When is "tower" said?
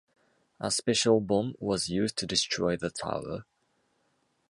2.89-3.45